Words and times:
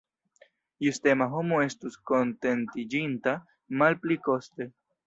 Justema 0.85 1.27
homo 1.35 1.61
estus 1.67 1.99
kontentiĝinta 2.13 3.39
malpli 3.85 4.21
koste. 4.31 4.73